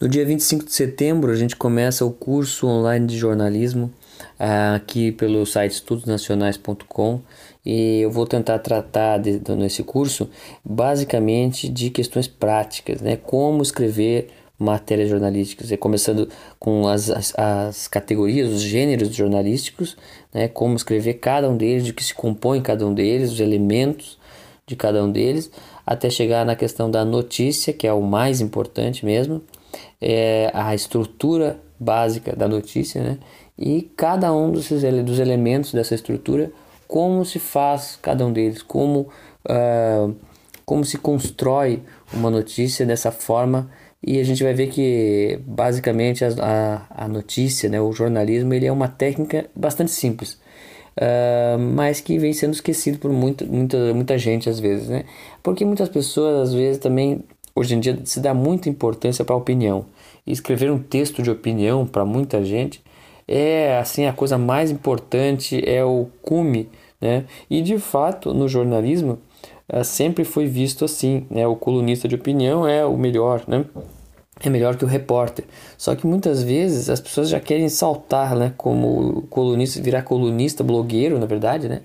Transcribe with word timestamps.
No 0.00 0.08
dia 0.08 0.24
25 0.24 0.64
de 0.64 0.72
setembro, 0.72 1.30
a 1.30 1.36
gente 1.36 1.54
começa 1.54 2.06
o 2.06 2.10
curso 2.10 2.66
online 2.66 3.06
de 3.06 3.18
jornalismo 3.18 3.92
uh, 4.40 4.74
aqui 4.74 5.12
pelo 5.12 5.44
site 5.44 5.72
estudosnacionais.com 5.72 7.20
e 7.66 8.00
eu 8.00 8.10
vou 8.10 8.26
tentar 8.26 8.60
tratar 8.60 9.18
de, 9.18 9.38
de, 9.38 9.54
nesse 9.54 9.82
curso 9.82 10.30
basicamente 10.64 11.68
de 11.68 11.90
questões 11.90 12.26
práticas, 12.26 13.02
né? 13.02 13.14
Como 13.14 13.62
escrever 13.62 14.28
matérias 14.58 15.10
jornalísticas, 15.10 15.70
é 15.70 15.76
começando 15.76 16.30
com 16.58 16.88
as, 16.88 17.10
as, 17.10 17.38
as, 17.38 17.86
categorias, 17.86 18.50
os 18.50 18.62
gêneros 18.62 19.14
jornalísticos, 19.14 19.98
né? 20.32 20.48
Como 20.48 20.76
escrever 20.76 21.14
cada 21.18 21.46
um 21.46 21.58
deles, 21.58 21.84
de 21.84 21.92
que 21.92 22.02
se 22.02 22.14
compõe 22.14 22.62
cada 22.62 22.86
um 22.86 22.94
deles, 22.94 23.32
os 23.32 23.40
elementos 23.40 24.18
de 24.66 24.74
cada 24.76 25.04
um 25.04 25.12
deles, 25.12 25.50
até 25.84 26.08
chegar 26.08 26.46
na 26.46 26.56
questão 26.56 26.90
da 26.90 27.04
notícia, 27.04 27.70
que 27.70 27.86
é 27.86 27.92
o 27.92 28.00
mais 28.00 28.40
importante 28.40 29.04
mesmo, 29.04 29.42
é 30.00 30.50
a 30.54 30.74
estrutura 30.74 31.60
básica 31.78 32.34
da 32.36 32.46
notícia, 32.46 33.02
né? 33.02 33.18
E 33.58 33.82
cada 33.96 34.32
um 34.32 34.50
dos, 34.50 34.68
dos 35.04 35.18
elementos 35.18 35.72
dessa 35.72 35.94
estrutura, 35.94 36.50
como 36.88 37.24
se 37.24 37.38
faz 37.38 37.98
cada 38.00 38.24
um 38.26 38.32
deles, 38.32 38.62
como, 38.62 39.08
uh, 39.48 40.14
como 40.64 40.84
se 40.84 40.98
constrói 40.98 41.82
uma 42.12 42.30
notícia 42.30 42.86
dessa 42.86 43.12
forma 43.12 43.70
e 44.02 44.18
a 44.18 44.24
gente 44.24 44.42
vai 44.42 44.54
ver 44.54 44.68
que 44.68 45.38
basicamente 45.46 46.24
a, 46.24 46.28
a, 46.88 47.04
a 47.04 47.08
notícia, 47.08 47.68
né, 47.68 47.80
o 47.80 47.92
jornalismo, 47.92 48.54
ele 48.54 48.66
é 48.66 48.72
uma 48.72 48.88
técnica 48.88 49.46
bastante 49.54 49.90
simples, 49.90 50.40
uh, 50.96 51.58
mas 51.58 52.00
que 52.00 52.18
vem 52.18 52.32
sendo 52.32 52.54
esquecido 52.54 52.98
por 52.98 53.12
muito, 53.12 53.46
muita, 53.46 53.92
muita 53.92 54.16
gente 54.16 54.48
às 54.48 54.58
vezes, 54.58 54.88
né? 54.88 55.04
Porque 55.42 55.66
muitas 55.66 55.90
pessoas 55.90 56.48
às 56.48 56.54
vezes 56.54 56.78
também 56.78 57.22
hoje 57.54 57.74
em 57.74 57.80
dia 57.80 57.98
se 58.04 58.20
dá 58.20 58.34
muita 58.34 58.68
importância 58.68 59.24
para 59.24 59.34
a 59.34 59.38
opinião. 59.38 59.86
E 60.26 60.32
escrever 60.32 60.70
um 60.70 60.78
texto 60.78 61.22
de 61.22 61.30
opinião 61.30 61.86
para 61.86 62.04
muita 62.04 62.44
gente 62.44 62.82
é 63.30 63.78
assim 63.78 64.06
a 64.06 64.12
coisa 64.12 64.36
mais 64.36 64.72
importante, 64.72 65.62
é 65.64 65.84
o 65.84 66.08
cume, 66.20 66.68
né? 67.00 67.24
E 67.48 67.62
de 67.62 67.78
fato, 67.78 68.34
no 68.34 68.48
jornalismo, 68.48 69.18
uh, 69.72 69.84
sempre 69.84 70.24
foi 70.24 70.46
visto 70.46 70.84
assim, 70.84 71.24
né? 71.30 71.46
O 71.46 71.54
colunista 71.54 72.08
de 72.08 72.16
opinião 72.16 72.66
é 72.66 72.84
o 72.84 72.96
melhor, 72.96 73.44
né? 73.46 73.64
É 74.42 74.50
melhor 74.50 74.76
que 74.76 74.84
o 74.84 74.88
repórter. 74.88 75.44
Só 75.78 75.94
que 75.94 76.06
muitas 76.06 76.42
vezes 76.42 76.90
as 76.90 77.00
pessoas 77.00 77.28
já 77.28 77.38
querem 77.38 77.68
saltar, 77.68 78.34
né? 78.34 78.52
Como 78.56 79.22
colunista, 79.30 79.80
virar 79.80 80.02
colunista, 80.02 80.64
blogueiro, 80.64 81.18
na 81.18 81.26
verdade, 81.26 81.68
né? 81.68 81.82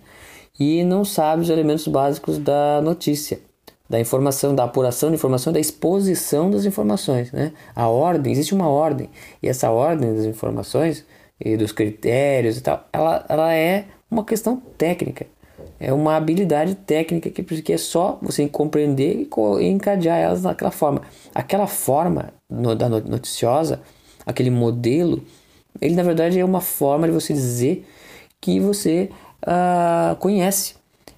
E 0.59 0.83
não 0.83 1.05
sabe 1.05 1.43
os 1.43 1.49
elementos 1.49 1.87
básicos 1.87 2.39
da 2.39 2.81
notícia 2.81 3.39
da 3.89 3.99
informação, 3.99 4.55
da 4.55 4.63
apuração 4.63 5.09
de 5.09 5.15
informação, 5.15 5.53
da 5.53 5.59
exposição 5.59 6.49
das 6.49 6.65
informações, 6.65 7.31
né? 7.31 7.51
A 7.75 7.87
ordem, 7.87 8.31
existe 8.31 8.53
uma 8.53 8.67
ordem, 8.67 9.09
e 9.41 9.47
essa 9.47 9.69
ordem 9.69 10.15
das 10.15 10.25
informações 10.25 11.05
e 11.39 11.55
dos 11.55 11.71
critérios 11.71 12.57
e 12.57 12.61
tal, 12.61 12.87
ela, 12.91 13.25
ela 13.29 13.53
é 13.53 13.85
uma 14.09 14.23
questão 14.23 14.61
técnica, 14.77 15.27
é 15.79 15.93
uma 15.93 16.15
habilidade 16.15 16.75
técnica 16.75 17.29
que, 17.29 17.43
que 17.43 17.73
é 17.73 17.77
só 17.77 18.17
você 18.21 18.47
compreender 18.47 19.27
e 19.59 19.65
encadear 19.65 20.17
elas 20.17 20.43
naquela 20.43 20.71
forma. 20.71 21.01
Aquela 21.33 21.67
forma 21.67 22.33
no, 22.49 22.75
da 22.75 22.89
noticiosa, 22.89 23.81
aquele 24.25 24.49
modelo, 24.49 25.23
ele 25.81 25.95
na 25.95 26.03
verdade 26.03 26.39
é 26.39 26.45
uma 26.45 26.61
forma 26.61 27.07
de 27.07 27.13
você 27.13 27.33
dizer 27.33 27.85
que 28.39 28.59
você 28.59 29.09
uh, 29.43 30.15
conhece 30.17 30.75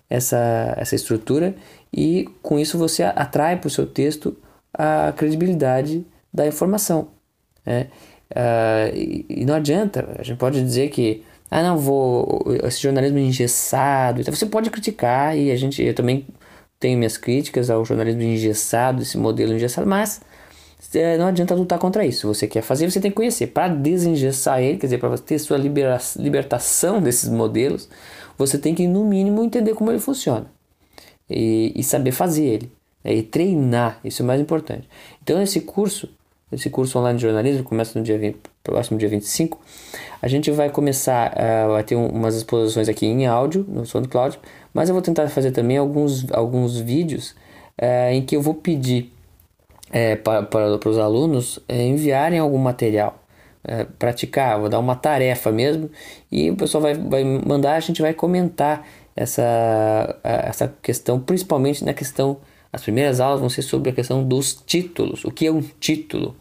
essa, 0.10 0.74
essa 0.78 0.96
estrutura 0.96 1.56
e 1.94 2.30
com 2.42 2.60
isso 2.60 2.78
você 2.78 3.04
atrai 3.04 3.58
para 3.58 3.68
o 3.68 3.72
seu 3.72 3.86
texto 3.86 4.36
a 4.74 5.14
credibilidade 5.16 6.06
da 6.34 6.48
informação. 6.48 7.10
Né? 7.66 7.88
Uh, 8.32 8.96
e, 8.96 9.26
e, 9.30 9.46
não 9.46 9.56
adianta, 9.56 10.16
a 10.20 10.24
gente 10.24 10.38
pode 10.38 10.62
dizer 10.62 10.90
que 10.90 11.24
ah 11.50 11.64
não 11.64 11.78
vou 11.78 12.46
esse 12.64 12.82
jornalismo 12.82 13.18
engessado, 13.18 14.20
então 14.20 14.34
você 14.34 14.46
pode 14.46 14.70
criticar 14.70 15.38
e 15.38 15.50
a 15.50 15.56
gente 15.56 15.82
eu 15.82 15.94
também 15.94 16.28
tenho 16.80 16.98
minhas 16.98 17.18
críticas 17.18 17.70
ao 17.70 17.84
jornalismo 17.86 18.22
engessado, 18.22 19.02
esse 19.02 19.18
modelo 19.18 19.54
engessado, 19.54 19.88
mas 19.88 20.22
é, 20.94 21.18
não 21.18 21.28
adianta 21.28 21.56
lutar 21.56 21.80
contra 21.80 22.06
isso. 22.06 22.28
Você 22.28 22.48
quer 22.48 22.62
fazer, 22.62 22.90
você 22.90 23.00
tem 23.00 23.12
que 23.12 23.16
conhecer. 23.16 23.48
Para 23.48 23.68
desengessar 23.70 24.62
ele, 24.62 24.78
quer 24.78 24.88
dizer, 24.88 25.00
para 25.00 25.18
ter 25.18 25.40
sua 25.40 25.58
libera 25.58 25.98
libertação 26.18 27.02
desses 27.02 27.30
modelos, 27.30 27.90
você 28.38 28.58
tem 28.58 28.76
que, 28.76 28.88
no 28.88 29.06
mínimo, 29.06 29.44
entender 29.44 29.74
como 29.74 29.92
ele 29.92 30.00
funciona 30.00 30.48
e, 31.30 31.74
e 31.76 31.84
saber 31.84 32.12
fazer 32.12 32.46
ele. 32.46 32.72
Né? 33.04 33.16
E 33.16 33.24
treinar, 33.24 34.00
isso 34.04 34.22
é 34.22 34.24
o 34.24 34.28
mais 34.28 34.40
importante. 34.40 34.88
Então, 35.24 35.42
esse 35.42 35.62
curso, 35.62 36.10
esse 36.52 36.70
curso 36.70 37.00
online 37.00 37.18
de 37.18 37.24
jornalismo, 37.24 37.64
começa 37.64 37.98
no 37.98 38.06
dia 38.06 38.18
20, 38.18 38.38
próximo 38.64 38.98
dia 38.98 39.10
25, 39.10 39.60
a 40.22 40.28
gente 40.28 40.52
vai 40.52 40.70
começar 40.70 41.34
uh, 41.34 41.76
a 41.76 41.84
ter 41.84 41.96
um, 41.96 42.08
umas 42.08 42.36
exposições 42.36 42.90
aqui 42.90 43.06
em 43.06 43.26
áudio, 43.26 43.66
no 43.68 43.86
SoundCloud, 43.86 44.40
mas 44.74 44.90
eu 44.90 44.94
vou 44.94 45.02
tentar 45.02 45.28
fazer 45.30 45.52
também 45.52 45.78
alguns, 45.78 46.30
alguns 46.32 46.80
vídeos 46.80 47.32
uh, 47.82 48.12
em 48.12 48.22
que 48.22 48.36
eu 48.36 48.42
vou 48.42 48.54
pedir 48.54 49.12
é, 49.92 50.16
para, 50.16 50.44
para, 50.44 50.78
para 50.78 50.90
os 50.90 50.98
alunos 50.98 51.60
é, 51.68 51.86
enviarem 51.86 52.40
algum 52.40 52.58
material. 52.58 53.24
É, 53.70 53.84
praticar, 54.00 54.58
vou 54.58 54.70
dar 54.70 54.80
uma 54.80 54.96
tarefa 54.96 55.52
mesmo 55.52 55.92
e 56.32 56.50
o 56.50 56.56
pessoal 56.56 56.82
vai, 56.82 56.94
vai 56.94 57.22
mandar, 57.22 57.76
a 57.76 57.80
gente 57.82 58.02
vai 58.02 58.14
comentar 58.14 58.88
essa, 59.14 60.20
essa 60.24 60.74
questão, 60.82 61.20
principalmente 61.20 61.84
na 61.84 61.94
questão, 61.94 62.38
as 62.72 62.84
primeiras 62.84 63.20
aulas 63.20 63.40
vão 63.40 63.50
ser 63.50 63.64
sobre 63.64 63.90
a 63.90 63.94
questão 63.94 64.24
dos 64.24 64.54
títulos. 64.54 65.26
O 65.26 65.32
que 65.32 65.48
é 65.48 65.52
um 65.52 65.62
título? 65.80 66.36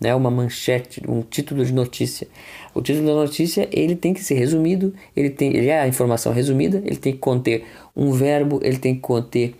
Né, 0.00 0.14
uma 0.14 0.30
manchete, 0.30 1.02
um 1.08 1.22
título 1.22 1.64
de 1.64 1.72
notícia. 1.72 2.28
O 2.72 2.80
título 2.80 3.06
da 3.06 3.14
notícia 3.14 3.68
ele 3.72 3.94
tem 3.94 4.14
que 4.14 4.22
ser 4.22 4.34
resumido, 4.34 4.94
ele 5.16 5.30
tem, 5.30 5.54
ele 5.54 5.68
é 5.68 5.80
a 5.80 5.88
informação 5.88 6.32
resumida, 6.32 6.78
ele 6.84 6.96
tem 6.96 7.12
que 7.12 7.18
conter 7.18 7.66
um 7.96 8.12
verbo, 8.12 8.60
ele 8.62 8.78
tem 8.78 8.94
que 8.94 9.00
conter 9.00 9.54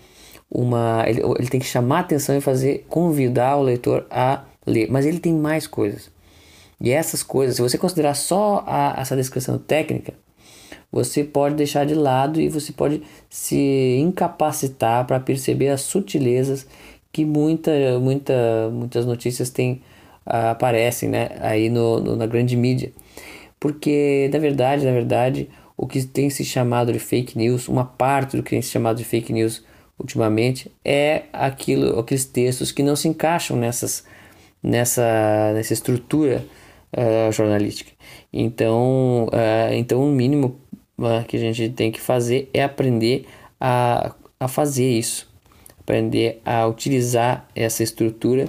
uma, 0.51 1.05
ele, 1.07 1.21
ele 1.39 1.49
tem 1.49 1.61
que 1.61 1.67
chamar 1.67 1.99
a 1.99 2.01
atenção 2.01 2.37
e 2.37 2.41
fazer 2.41 2.87
convidar 2.89 3.57
o 3.57 3.63
leitor 3.63 4.07
a 4.11 4.45
ler. 4.67 4.89
Mas 4.91 5.07
ele 5.07 5.19
tem 5.19 5.35
mais 5.35 5.67
coisas. 5.67 6.14
E 6.81 6.91
essas 6.91 7.23
coisas, 7.23 7.57
se 7.57 7.63
você 7.63 7.79
considerar 7.79 8.15
só 8.15 8.65
a, 8.67 8.95
essa 8.99 9.17
descrição 9.17 9.59
técnica, 9.59 10.15
você 10.91 11.25
pode 11.25 11.57
deixar 11.57 11.85
de 11.85 11.95
lado 11.95 12.41
e 12.41 12.49
você 12.49 12.73
pode 12.73 13.03
se 13.29 13.99
incapacitar 13.99 15.05
para 15.07 15.19
perceber 15.19 15.69
as 15.69 15.81
sutilezas 15.81 16.67
que 17.11 17.25
muita, 17.25 17.71
muita, 18.01 18.71
muitas 18.73 19.05
notícias 19.05 19.51
têm, 19.51 19.83
uh, 20.27 20.51
aparecem 20.51 21.09
né, 21.09 21.31
aí 21.41 21.69
no, 21.69 22.01
no, 22.01 22.17
na 22.17 22.27
grande 22.27 22.57
mídia. 22.57 22.93
Porque, 23.59 24.29
na 24.33 24.39
verdade, 24.39 24.85
na 24.85 24.93
verdade, 24.93 25.49
o 25.77 25.87
que 25.87 26.05
tem 26.05 26.31
se 26.31 26.45
chamado 26.45 26.93
de 26.93 26.99
fake 26.99 27.37
news, 27.37 27.69
uma 27.69 27.85
parte 27.85 28.37
do 28.37 28.43
que 28.43 28.51
tem 28.51 28.63
se 28.63 28.71
chamado 28.71 28.97
de 28.97 29.05
fake 29.05 29.33
news 29.33 29.65
ultimamente, 29.99 30.71
é 30.85 31.23
aquilo, 31.33 31.99
aqueles 31.99 32.25
textos 32.25 32.71
que 32.71 32.83
não 32.83 32.95
se 32.95 33.09
encaixam 33.09 33.57
nessas, 33.57 34.05
nessa, 34.63 35.53
nessa 35.55 35.73
estrutura 35.73 36.45
uh, 36.97 37.33
jornalística. 37.33 37.91
Então, 38.33 39.27
uh, 39.27 39.73
então, 39.73 40.03
o 40.03 40.11
mínimo 40.11 40.59
né, 40.97 41.25
que 41.27 41.37
a 41.37 41.41
gente 41.41 41.69
tem 41.71 41.91
que 41.91 42.01
fazer 42.01 42.49
é 42.53 42.63
aprender 42.63 43.27
a, 43.61 44.15
a 44.39 44.49
fazer 44.49 44.91
isso, 44.91 45.31
aprender 45.81 46.41
a 46.45 46.67
utilizar 46.67 47.49
essa 47.55 47.83
estrutura. 47.83 48.49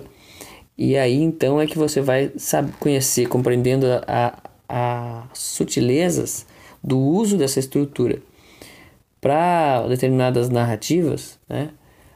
E 0.77 0.97
aí 0.97 1.21
então 1.21 1.59
é 1.61 1.65
que 1.65 1.77
você 1.77 2.01
vai 2.01 2.31
saber, 2.37 2.73
conhecer, 2.79 3.27
compreendendo 3.27 3.87
as 4.67 5.39
sutilezas 5.39 6.45
do 6.83 6.99
uso 6.99 7.37
dessa 7.37 7.59
estrutura 7.59 8.21
para 9.21 9.87
determinadas 9.87 10.49
narrativas, 10.49 11.39
né? 11.47 11.69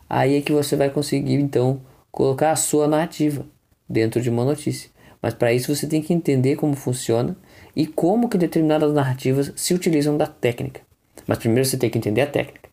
Aí 0.09 0.35
é 0.35 0.41
que 0.41 0.51
você 0.51 0.75
vai 0.75 0.89
conseguir 0.89 1.35
então 1.35 1.81
colocar 2.12 2.51
a 2.51 2.56
sua 2.56 2.88
narrativa 2.88 3.45
dentro 3.88 4.22
de 4.22 4.29
uma 4.29 4.44
notícia. 4.44 4.89
Mas 5.21 5.33
para 5.33 5.54
isso 5.54 5.74
você 5.74 5.88
tem 5.88 6.01
que 6.01 6.13
entender 6.13 6.56
como 6.56 6.75
funciona 6.75 7.36
e 7.75 7.86
como 7.86 8.30
que 8.30 8.38
determinadas 8.38 8.94
narrativas 8.94 9.51
se 9.56 9.74
utilizam 9.74 10.18
da 10.18 10.25
técnica. 10.25 10.81
Mas 11.27 11.38
primeiro 11.38 11.66
você 11.68 11.77
tem 11.77 11.89
que 11.89 11.98
entender 11.98 12.21
a 12.21 12.27
técnica. 12.27 12.69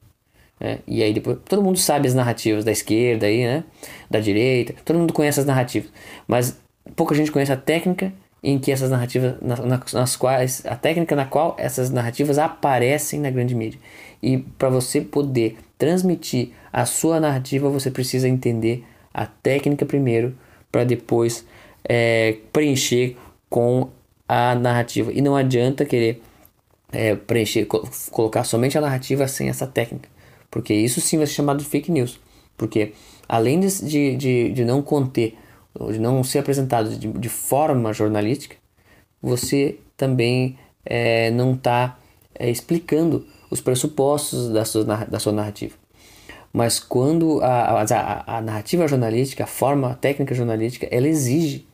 Né? 0.60 0.78
E 0.86 1.02
aí 1.02 1.12
depois 1.12 1.38
todo 1.48 1.62
mundo 1.62 1.78
sabe 1.78 2.08
as 2.08 2.14
narrativas 2.14 2.64
da 2.64 2.72
esquerda 2.72 3.26
aí, 3.26 3.44
né? 3.44 3.64
Da 4.08 4.20
direita, 4.20 4.74
todo 4.84 4.98
mundo 4.98 5.12
conhece 5.12 5.40
as 5.40 5.46
narrativas, 5.46 5.90
mas 6.26 6.58
pouca 6.94 7.14
gente 7.14 7.30
conhece 7.30 7.52
a 7.52 7.56
técnica 7.56 8.12
em 8.42 8.58
que 8.58 8.70
essas 8.70 8.90
narrativas 8.90 9.34
nas, 9.42 9.92
nas 9.92 10.16
quais 10.16 10.64
a 10.66 10.76
técnica 10.76 11.16
na 11.16 11.24
qual 11.24 11.56
essas 11.58 11.90
narrativas 11.90 12.38
aparecem 12.38 13.20
na 13.20 13.30
grande 13.30 13.54
mídia. 13.54 13.80
E 14.22 14.38
para 14.38 14.68
você 14.68 15.00
poder 15.00 15.58
transmitir 15.76 16.50
a 16.72 16.86
sua 16.86 17.20
narrativa, 17.20 17.68
você 17.68 17.90
precisa 17.90 18.28
entender 18.28 18.84
a 19.12 19.26
técnica 19.26 19.84
primeiro 19.84 20.36
para 20.70 20.84
depois 20.84 21.44
é, 21.88 22.36
preencher 22.52 23.16
com 23.48 23.88
a 24.28 24.54
narrativa. 24.54 25.12
E 25.12 25.20
não 25.20 25.36
adianta 25.36 25.84
querer 25.84 26.22
é, 26.92 27.14
preencher, 27.14 27.66
colocar 28.10 28.44
somente 28.44 28.76
a 28.76 28.80
narrativa 28.80 29.26
sem 29.28 29.48
essa 29.48 29.66
técnica, 29.66 30.08
porque 30.50 30.74
isso 30.74 31.00
sim 31.00 31.18
vai 31.18 31.26
ser 31.26 31.34
chamado 31.34 31.58
de 31.58 31.64
fake 31.64 31.90
news. 31.90 32.18
Porque 32.56 32.92
além 33.28 33.60
de, 33.60 34.16
de, 34.16 34.52
de 34.52 34.64
não 34.64 34.82
conter 34.82 35.36
de 35.90 35.98
não 35.98 36.24
ser 36.24 36.38
apresentado 36.38 36.88
de, 36.96 37.08
de 37.08 37.28
forma 37.28 37.92
jornalística, 37.92 38.56
você 39.20 39.78
também 39.96 40.58
é, 40.84 41.30
não 41.30 41.52
está 41.52 41.98
é, 42.34 42.50
explicando 42.50 43.26
os 43.50 43.60
pressupostos 43.60 44.48
da 44.50 44.64
sua, 44.64 44.84
da 44.84 45.18
sua 45.18 45.32
narrativa. 45.32 45.74
Mas 46.52 46.80
quando 46.80 47.42
a, 47.42 47.82
a, 47.82 48.38
a 48.38 48.40
narrativa 48.40 48.88
jornalística, 48.88 49.44
a 49.44 49.46
forma 49.46 49.90
a 49.90 49.94
técnica 49.94 50.34
jornalística, 50.34 50.88
ela 50.90 51.06
exige 51.06 51.66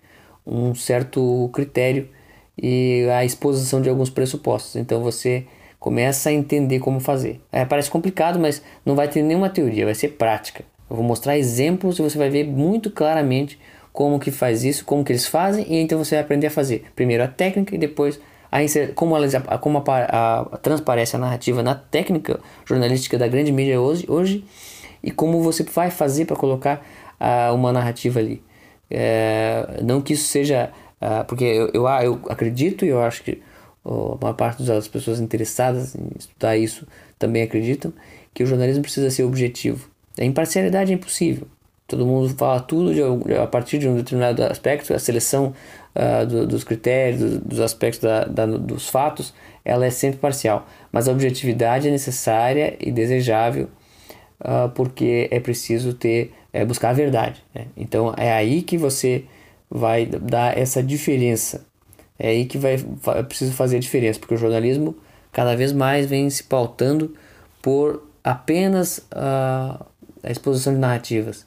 um 0.47 0.75
certo 0.75 1.51
critério 1.53 2.09
e 2.57 3.07
a 3.13 3.25
exposição 3.25 3.81
de 3.81 3.89
alguns 3.89 4.11
pressupostos. 4.11 4.77
Então 4.77 5.03
você 5.03 5.47
começa 5.79 6.29
a 6.29 6.33
entender 6.33 6.79
como 6.79 7.01
fazer. 7.01 7.41
É, 7.51 7.65
parece 7.65 7.91
complicado, 7.91 8.39
mas 8.39 8.63
não 8.85 8.95
vai 8.95 9.09
ter 9.09 9.23
nenhuma 9.23 9.51
teoria, 9.51 9.85
vai 9.85 9.95
ser 9.95 10.09
prática. 10.09 10.65
Eu 10.89 10.97
vou 10.97 11.05
mostrar 11.05 11.37
exemplos 11.39 11.99
e 11.99 12.03
você 12.03 12.19
vai 12.19 12.31
ver 12.31 12.45
muito 12.45 12.91
claramente 12.91 13.59
como 13.93 14.19
que 14.19 14.31
faz 14.31 14.65
isso, 14.65 14.85
como 14.85 15.05
que 15.05 15.13
eles 15.13 15.27
fazem 15.27 15.67
e 15.69 15.81
então 15.81 15.99
você 15.99 16.15
vai 16.15 16.25
aprender 16.25 16.47
a 16.47 16.51
fazer. 16.51 16.85
Primeiro 16.95 17.23
a 17.23 17.29
técnica 17.29 17.75
e 17.75 17.79
depois 17.79 18.21
a 18.51 18.59
como, 18.95 19.17
elas, 19.17 19.33
como 19.61 19.79
a, 19.79 19.83
a, 19.89 20.41
a, 20.41 20.45
transparece 20.59 21.17
a 21.17 21.19
narrativa 21.19 21.63
na 21.63 21.75
técnica 21.75 22.39
jornalística 22.67 23.17
da 23.17 23.27
grande 23.27 23.51
mídia 23.51 23.81
hoje, 23.81 24.05
hoje 24.09 24.45
e 25.03 25.11
como 25.11 25.43
você 25.43 25.63
vai 25.65 25.91
fazer 25.91 26.27
para 26.27 26.37
colocar 26.37 26.85
uh, 27.19 27.55
uma 27.55 27.73
narrativa 27.73 28.21
ali. 28.21 28.43
É, 28.93 29.81
não 29.83 30.03
que 30.03 30.13
isso 30.13 30.29
seja. 30.29 30.71
Uh, 31.01 31.25
porque 31.27 31.45
eu, 31.45 31.71
eu, 31.73 31.87
ah, 31.89 32.05
eu, 32.05 32.21
acredito 32.29 32.85
e 32.85 32.89
eu 32.89 33.01
acho 33.03 33.25
que 33.25 33.43
a 33.85 34.17
maior 34.21 34.35
parte 34.35 34.63
das 34.63 34.87
pessoas 34.87 35.19
interessadas 35.19 35.97
em 35.97 36.11
estudar 36.17 36.57
isso 36.57 36.87
também 37.19 37.43
acreditam 37.43 37.93
que 38.33 38.45
o 38.45 38.47
jornalismo 38.47 38.83
precisa 38.83 39.11
ser 39.11 39.25
objetivo. 39.25 39.89
A 40.19 40.25
imparcialidade 40.25 40.93
é 40.93 40.95
impossível. 40.95 41.49
Todo 41.89 42.07
mundo 42.07 42.29
fala 42.37 42.61
tudo 42.61 42.95
de, 42.95 43.03
a 43.35 43.47
partir 43.47 43.79
de 43.79 43.89
um 43.89 43.97
determinado 43.97 44.45
aspecto, 44.45 44.95
a 44.95 44.99
seleção 44.99 45.53
uh, 45.97 46.27
do, 46.27 46.47
dos 46.47 46.63
critérios, 46.63 47.39
dos 47.39 47.61
aspectos 47.61 48.01
da, 48.01 48.25
da, 48.25 48.47
dos 48.47 48.89
fatos, 48.89 49.35
ela 49.65 49.85
é 49.85 49.91
sempre 49.91 50.19
parcial. 50.19 50.67
Mas 50.93 51.09
a 51.09 51.13
objetividade 51.13 51.89
é 51.89 51.91
necessária 51.91 52.77
e 52.79 52.93
desejável 52.93 53.69
uh, 54.43 54.69
porque 54.71 55.29
é 55.31 55.41
preciso 55.41 55.95
ter 55.95 56.33
é, 56.53 56.65
buscar 56.65 56.91
a 56.91 56.93
verdade. 56.93 57.43
Né? 57.55 57.67
Então 57.77 58.15
é 58.17 58.33
aí 58.33 58.63
que 58.63 58.77
você 58.77 59.25
vai 59.71 60.07
dar 60.07 60.57
essa 60.57 60.83
diferença. 60.83 61.65
É 62.19 62.29
aí 62.29 62.45
que 62.45 62.59
vai, 62.59 62.77
vai 62.77 63.23
preciso 63.25 63.53
fazer 63.53 63.77
a 63.77 63.81
diferença, 63.81 64.19
porque 64.19 64.35
o 64.35 64.39
jornalismo 64.39 64.95
cada 65.33 65.57
vez 65.57 65.73
mais 65.73 66.07
vem 66.07 66.29
se 66.29 66.45
pautando 66.45 67.15
por 67.63 68.07
apenas 68.23 68.99
uh, 68.99 69.85
a 70.23 70.31
exposição 70.31 70.75
de 70.75 70.79
narrativas 70.79 71.47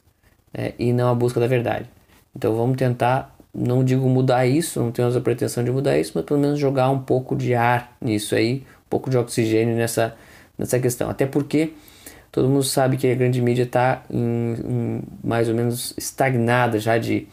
né? 0.52 0.72
e 0.78 0.92
não 0.92 1.08
a 1.08 1.14
busca 1.14 1.38
da 1.38 1.46
verdade. 1.46 1.88
Então 2.34 2.54
vamos 2.54 2.76
tentar, 2.76 3.34
não 3.54 3.82
digo 3.84 4.06
mudar 4.08 4.46
isso, 4.46 4.80
não 4.80 4.90
temos 4.90 5.16
a 5.16 5.20
pretensão 5.20 5.64
de 5.64 5.70
mudar 5.70 5.98
isso, 5.98 6.12
mas 6.14 6.24
pelo 6.24 6.40
menos 6.40 6.58
jogar 6.58 6.90
um 6.90 6.98
pouco 6.98 7.34
de 7.36 7.54
ar 7.54 7.96
nisso 8.00 8.34
aí, 8.34 8.64
um 8.86 8.90
pouco 8.90 9.08
de 9.08 9.16
oxigênio 9.16 9.74
nessa, 9.76 10.14
nessa 10.58 10.78
questão. 10.78 11.08
Até 11.08 11.24
porque 11.24 11.72
todo 12.36 12.50
mundo 12.50 12.64
sabe 12.64 12.98
que 12.98 13.10
a 13.10 13.14
grande 13.14 13.40
mídia 13.40 13.62
está 13.62 14.02
mais 15.24 15.48
ou 15.48 15.54
menos 15.54 15.94
estagnada 15.96 16.78
já 16.78 16.98
de, 16.98 17.26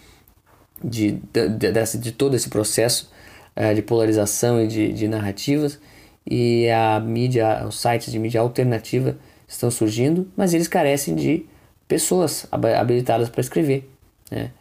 de, 0.82 1.20
de, 1.34 1.50
de, 1.50 1.98
de 1.98 2.12
todo 2.14 2.38
esse 2.38 2.48
processo 2.48 3.12
uh, 3.54 3.76
de 3.76 3.82
polarização 3.82 4.62
e 4.62 4.68
de, 4.68 4.94
de 4.94 5.10
narrativas 5.10 5.78
e 6.26 6.70
a 6.70 7.02
mídia, 7.02 7.66
os 7.68 7.82
sites 7.82 8.14
de 8.14 8.18
mídia 8.18 8.40
alternativa 8.40 9.18
estão 9.46 9.70
surgindo, 9.70 10.26
mas 10.38 10.54
eles 10.54 10.70
carecem 10.70 11.16
de 11.16 11.46
pessoas 11.86 12.48
habilitadas 12.50 13.28
para 13.28 13.42
escrever, 13.42 13.90
né? 14.32 14.52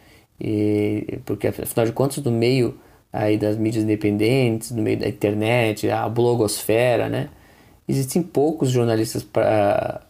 E, 0.40 1.20
porque 1.24 1.46
afinal 1.46 1.86
de 1.86 1.92
contas, 1.92 2.18
no 2.24 2.32
meio 2.32 2.76
aí 3.12 3.38
das 3.38 3.56
mídias 3.56 3.84
independentes, 3.84 4.72
no 4.72 4.82
meio 4.82 4.98
da 4.98 5.06
internet, 5.06 5.88
a 5.88 6.08
blogosfera, 6.08 7.08
né? 7.08 7.28
Existem 7.86 8.24
poucos 8.24 8.70
jornalistas 8.70 9.22
pra, 9.22 10.02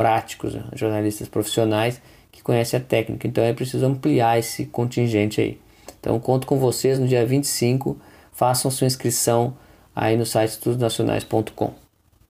práticos, 0.00 0.54
né? 0.54 0.64
jornalistas 0.74 1.28
profissionais 1.28 2.00
que 2.32 2.42
conhecem 2.42 2.80
a 2.80 2.82
técnica. 2.82 3.28
Então 3.28 3.44
é 3.44 3.52
preciso 3.52 3.84
ampliar 3.84 4.38
esse 4.38 4.64
contingente 4.64 5.42
aí. 5.42 5.60
Então 6.00 6.18
conto 6.18 6.46
com 6.46 6.58
vocês 6.58 6.98
no 6.98 7.06
dia 7.06 7.26
25. 7.26 7.98
Façam 8.32 8.70
sua 8.70 8.86
inscrição 8.86 9.54
aí 9.94 10.16
no 10.16 10.24
site 10.24 10.52
estudosnacionais.com. 10.52 11.89